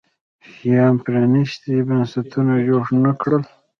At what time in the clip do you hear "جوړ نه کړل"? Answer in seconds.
2.67-3.43